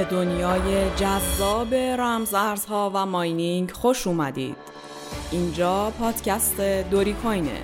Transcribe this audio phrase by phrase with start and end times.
[0.00, 4.56] به دنیای جذاب رمزارزها و ماینینگ خوش اومدید.
[5.30, 7.60] اینجا پادکست دوری کوینه.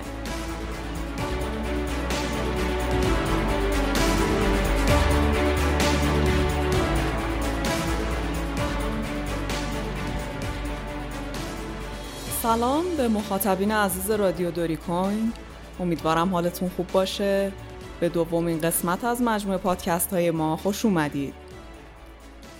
[12.43, 15.33] سلام به مخاطبین عزیز رادیو دوری کوین.
[15.79, 17.51] امیدوارم حالتون خوب باشه.
[17.99, 21.46] به دومین قسمت از مجموعه پادکست های ما خوش اومدید.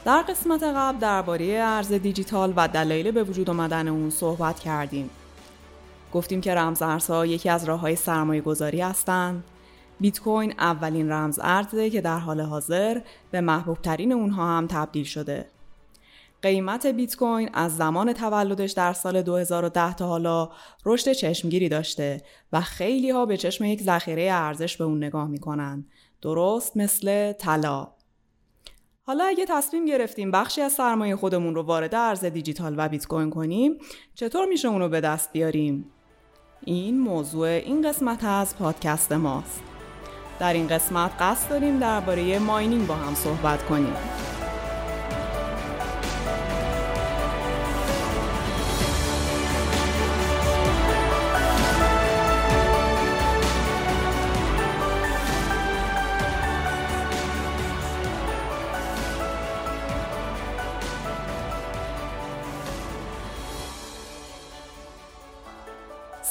[0.07, 5.09] در قسمت قبل درباره ارز دیجیتال و دلایل به وجود آمدن اون صحبت کردیم.
[6.13, 9.43] گفتیم که رمز ارزها یکی از راه های سرمایه گذاری هستند.
[9.99, 13.01] بیت کوین اولین رمز ارزه که در حال حاضر
[13.31, 15.49] به محبوب ترین اونها هم تبدیل شده.
[16.41, 20.49] قیمت بیت کوین از زمان تولدش در سال 2010 تا حالا
[20.85, 22.21] رشد چشمگیری داشته
[22.53, 25.85] و خیلی ها به چشم یک ذخیره ارزش به اون نگاه می‌کنن.
[26.21, 27.96] درست مثل طلا.
[29.07, 33.29] حالا اگه تصمیم گرفتیم بخشی از سرمایه خودمون رو وارد ارز دیجیتال و بیت کوین
[33.29, 33.77] کنیم
[34.15, 35.85] چطور میشه اون رو به دست بیاریم؟
[36.65, 39.61] این موضوع این قسمت از پادکست ماست.
[40.39, 43.93] در این قسمت قصد داریم درباره ماینینگ با هم صحبت کنیم.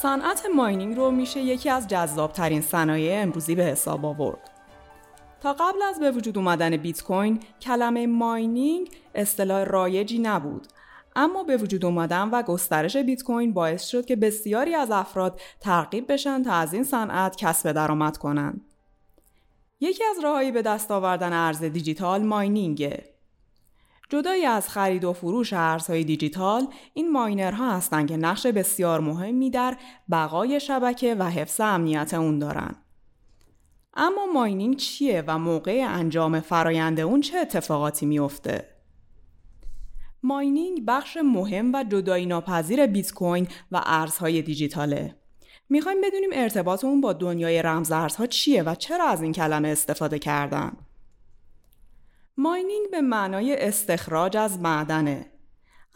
[0.03, 4.51] صنعت ماینینگ رو میشه یکی از جذابترین صنایع امروزی به حساب آورد.
[5.41, 10.67] تا قبل از به وجود اومدن بیت کوین کلمه ماینینگ اصطلاح رایجی نبود
[11.17, 16.13] اما به وجود اومدن و گسترش بیت کوین باعث شد که بسیاری از افراد ترغیب
[16.13, 18.61] بشن تا از این صنعت کسب درآمد کنند.
[19.81, 23.16] یکی از راههایی به دست آوردن ارز دیجیتال ماینینگه
[24.09, 29.77] جدای از خرید و فروش ارزهای دیجیتال این ماینرها هستند که نقش بسیار مهمی در
[30.11, 32.75] بقای شبکه و حفظ امنیت اون دارن.
[33.95, 38.69] اما ماینینگ چیه و موقع انجام فرایند اون چه اتفاقاتی میافته؟
[40.23, 45.15] ماینینگ بخش مهم و جدایی ناپذیر بیت کوین و ارزهای دیجیتاله.
[45.69, 50.19] می‌خوایم بدونیم ارتباط اون با دنیای رمز ارزها چیه و چرا از این کلمه استفاده
[50.19, 50.73] کردن؟
[52.37, 55.31] ماینینگ به معنای استخراج از معدنه.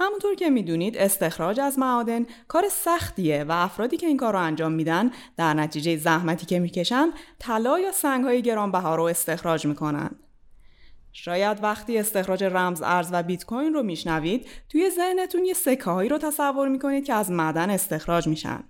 [0.01, 4.73] همونطور که می‌دونید استخراج از معادن کار سختیه و افرادی که این کار رو انجام
[4.73, 10.11] میدن در نتیجه زحمتی که می‌کشن طلا یا سنگهای گرانبها رو استخراج می‌کنن.
[11.13, 16.09] شاید وقتی استخراج رمز ارز و بیت کوین رو میشنوید توی ذهنتون یه سکه هایی
[16.09, 18.65] رو تصور می‌کنید که از معدن استخراج میشن.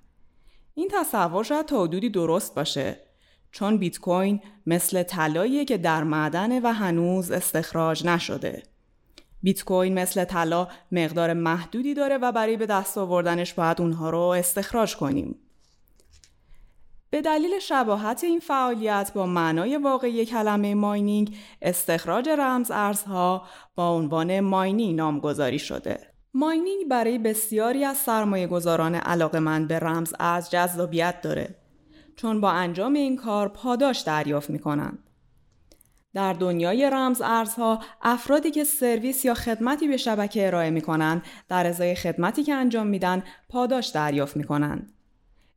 [0.75, 3.10] این تصور شاید تا حدودی درست باشه
[3.53, 8.63] چون بیت کوین مثل طلاییه که در معدنه و هنوز استخراج نشده.
[9.43, 14.19] بیت کوین مثل طلا مقدار محدودی داره و برای به دست آوردنش باید اونها رو
[14.19, 15.39] استخراج کنیم.
[17.11, 23.43] به دلیل شباهت این فعالیت با معنای واقعی کلمه ماینینگ استخراج رمز ارزها
[23.75, 26.11] با عنوان ماینینگ نامگذاری شده.
[26.35, 31.60] ماینینگ برای بسیاری از سرمایه گذاران علاقه من به رمز ارز جذابیت داره
[32.21, 34.99] چون با انجام این کار پاداش دریافت می کنند.
[36.15, 41.67] در دنیای رمز ارزها افرادی که سرویس یا خدمتی به شبکه ارائه می کنند در
[41.67, 44.93] ازای خدمتی که انجام میدن پاداش دریافت می کنند.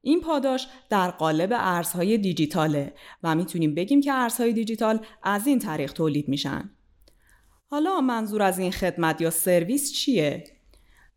[0.01, 2.94] این پاداش در قالب ارزهای دیجیتاله
[3.24, 6.69] و می‌تونیم بگیم که ارزهای دیجیتال از این طریق تولید میشن.
[7.69, 10.44] حالا منظور از این خدمت یا سرویس چیه؟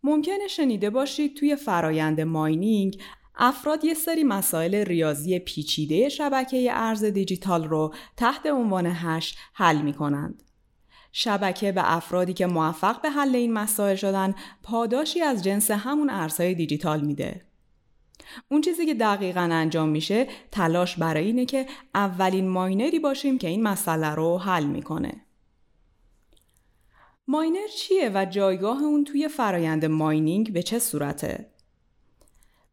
[0.02, 2.98] ممکنه شنیده باشید توی فرایند ماینینگ
[3.36, 9.92] افراد یه سری مسائل ریاضی پیچیده شبکه ارز دیجیتال رو تحت عنوان hash حل می
[9.92, 10.42] کنند.
[11.12, 16.54] شبکه به افرادی که موفق به حل این مسائل شدن پاداشی از جنس همون ارزهای
[16.54, 17.46] دیجیتال میده.
[18.50, 23.62] اون چیزی که دقیقا انجام میشه تلاش برای اینه که اولین ماینری باشیم که این
[23.62, 25.26] مسئله رو حل می‌کنه.
[27.28, 31.55] ماینر چیه و جایگاه اون توی فرایند mining به چه صورته؟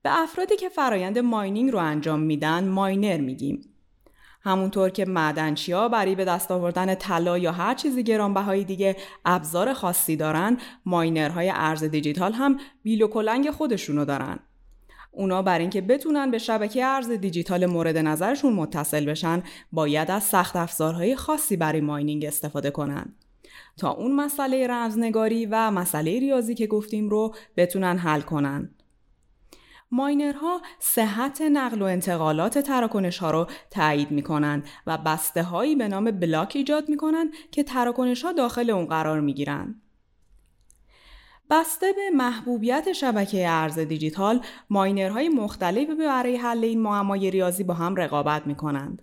[0.03, 3.61] به افرادی که فرایند ماینینگ رو انجام میدن ماینر میگیم.
[4.41, 5.05] همونطور که
[5.69, 8.95] ها برای به دست آوردن طلا یا هر چیزی گرانبهایی دیگه
[9.25, 14.39] ابزار خاصی دارن ماینرهای ارز دیجیتال هم بیل و کلنگ خودشونو دارن.
[15.11, 20.55] اونا بر اینکه بتونن به شبکه ارز دیجیتال مورد نظرشون متصل بشن باید از سخت
[20.55, 23.15] افزارهای خاصی برای ماینینگ استفاده کنن.
[23.77, 28.69] تا اون مسئله رمزنگاری و مسئله ریاضی که گفتیم رو بتونن حل کنن.
[29.93, 35.87] ماینرها صحت نقل و انتقالات تراکنش ها رو تایید می کنند و بسته هایی به
[35.87, 39.81] نام بلاک ایجاد می کنند که تراکنش ها داخل اون قرار می گیرند.
[41.49, 47.95] بسته به محبوبیت شبکه ارز دیجیتال ماینرهای مختلفی برای حل این معمای ریاضی با هم
[47.95, 49.01] رقابت می کنند.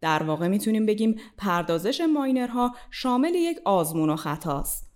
[0.00, 4.91] در واقع می‌تونیم بگیم پردازش ماینرها شامل یک آزمون و خطاست.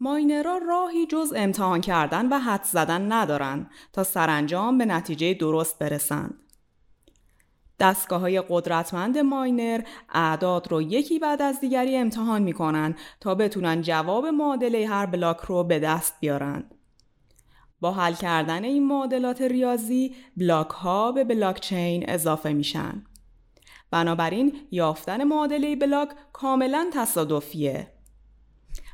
[0.00, 6.34] ماینرها راهی جز امتحان کردن و حد زدن ندارند تا سرانجام به نتیجه درست برسند.
[7.80, 9.82] دستگاه های قدرتمند ماینر
[10.12, 15.64] اعداد رو یکی بعد از دیگری امتحان می‌کنن تا بتونن جواب معادله هر بلاک رو
[15.64, 16.64] به دست بیارن.
[17.80, 23.04] با حل کردن این معادلات ریاضی بلاک ها به بلاک چین اضافه میشن.
[23.90, 27.93] بنابراین یافتن معادله بلاک کاملا تصادفیه.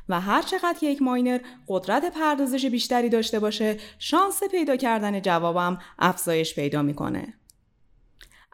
[0.09, 5.79] و هر چقدر که یک ماینر قدرت پردازش بیشتری داشته باشه شانس پیدا کردن جوابم
[5.99, 7.33] افزایش پیدا می‌کنه.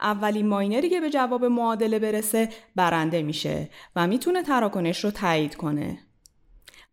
[0.01, 5.99] اولین ماینری که به جواب معادله برسه برنده میشه و می‌تونه تراکنش رو تایید کنه.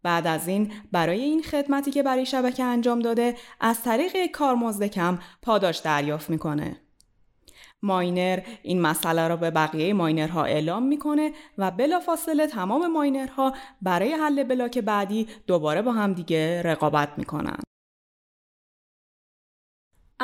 [0.02, 5.18] بعد از این برای این خدمتی که برای شبکه انجام داده از طریق کارمزد کم
[5.42, 6.80] پاداش دریافت می‌کنه.
[7.84, 14.44] ماینر این مسئله را به بقیه ماینرها اعلام می‌کنه و بلافاصله تمام ماینرها برای حل
[14.44, 17.58] بلاک بعدی دوباره با هم دیگه رقابت می‌کنن.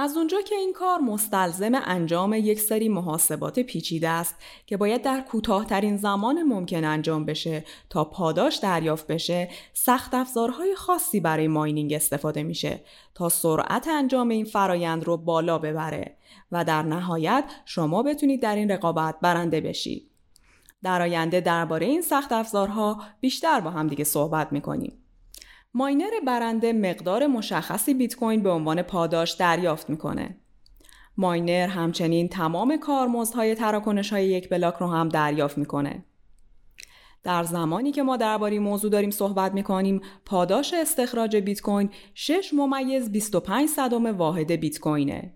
[0.01, 4.35] از اونجا که این کار مستلزم انجام یک سری محاسبات پیچیده است
[4.67, 11.21] که باید در کوتاهترین زمان ممکن انجام بشه تا پاداش دریافت بشه سخت افزارهای خاصی
[11.21, 12.81] برای ماینینگ استفاده میشه
[13.15, 16.17] تا سرعت انجام این فرایند رو بالا ببره
[16.53, 20.11] و در نهایت شما بتونید در این رقابت برنده بشید
[20.83, 25.00] در آینده درباره این سخت افزارها بیشتر با هم دیگه صحبت می‌کنیم.
[25.75, 30.37] ماینر برنده مقدار مشخصی بیت کوین به عنوان پاداش دریافت می‌کنه.
[31.17, 36.05] ماینر همچنین تمام کارمزدهای تراکنش های یک بلاک رو هم دریافت می‌کنه.
[37.23, 43.13] در زمانی که ما درباره موضوع داریم صحبت می‌کنیم پاداش استخراج بیت کوین 6 ممیز
[43.13, 45.35] 25 صدم واحد بیت کوینه.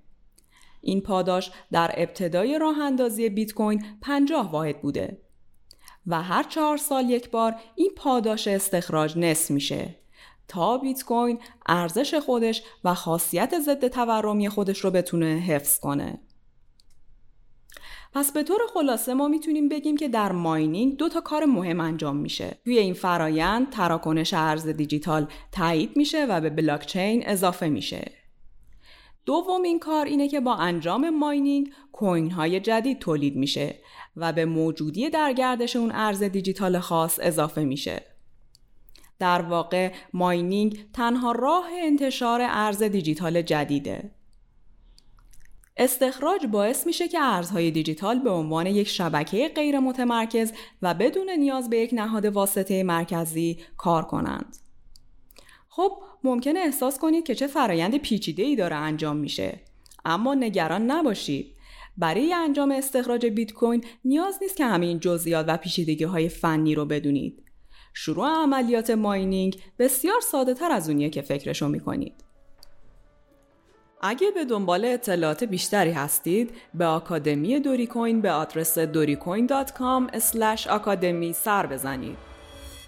[0.80, 5.18] این پاداش در ابتدای راه اندازی بیت کوین 50 واحد بوده
[6.06, 10.03] و هر چهار سال یک بار این پاداش استخراج نصف میشه
[10.48, 16.18] تا بیت کوین ارزش خودش و خاصیت ضد تورمی خودش رو بتونه حفظ کنه.
[18.14, 22.16] پس به طور خلاصه ما می‌تونیم بگیم که در ماینینگ دو تا کار مهم انجام
[22.16, 22.58] میشه.
[22.64, 28.12] توی این فرایند تراکنش ارز دیجیتال تایید میشه و به بلاکچین اضافه میشه.
[29.26, 33.78] دومین کار اینه که با انجام ماینینگ کوین های جدید تولید میشه
[34.16, 38.13] و به موجودی در گردش اون ارز دیجیتال خاص اضافه میشه.
[39.18, 44.10] در واقع ماینینگ تنها راه انتشار ارز دیجیتال جدیده.
[45.76, 50.52] استخراج باعث میشه که ارزهای دیجیتال به عنوان یک شبکه غیر متمرکز
[50.82, 54.56] و بدون نیاز به یک نهاد واسطه مرکزی کار کنند.
[55.68, 55.92] خب
[56.24, 59.60] ممکنه احساس کنید که چه فرایند پیچیده ای داره انجام میشه.
[60.04, 61.54] اما نگران نباشید.
[61.98, 66.84] برای انجام استخراج بیت کوین نیاز نیست که همین جزئیات و پیچیدگی های فنی رو
[66.84, 67.43] بدونید.
[67.96, 72.24] شروع عملیات ماینینگ بسیار ساده تر از اونیه که فکرشو می‌کنید.
[74.02, 81.66] اگه به دنبال اطلاعات بیشتری هستید به آکادمی دوری کوین به آدرس دوریکوین.com آکادمی سر
[81.66, 82.18] بزنید.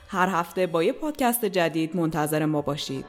[0.09, 3.05] هر هفته با یه پادکست جدید منتظر ما باشید.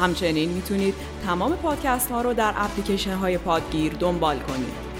[0.00, 0.94] همچنین می‌تونید
[1.26, 4.95] تمام پادکست ها رو در اپلیکیشن های پادگیر دنبال کنید.